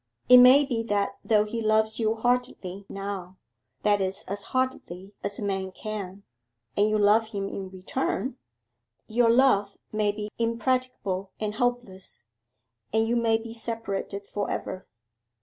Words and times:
It 0.27 0.39
may 0.39 0.65
be 0.65 0.81
that 0.85 1.19
though 1.23 1.43
he 1.45 1.61
loves 1.61 1.99
you 1.99 2.15
heartily 2.15 2.87
now 2.89 3.37
that 3.83 4.01
is, 4.01 4.23
as 4.27 4.45
heartily 4.45 5.13
as 5.23 5.37
a 5.37 5.43
man 5.43 5.71
can 5.71 6.23
and 6.75 6.89
you 6.89 6.97
love 6.97 7.27
him 7.27 7.47
in 7.47 7.69
return, 7.69 8.37
your 9.07 9.29
loves 9.29 9.77
may 9.91 10.11
be 10.11 10.31
impracticable 10.39 11.29
and 11.39 11.53
hopeless, 11.53 12.25
and 12.91 13.07
you 13.07 13.15
may 13.15 13.37
be 13.37 13.53
separated 13.53 14.25
for 14.25 14.49
ever. 14.49 14.87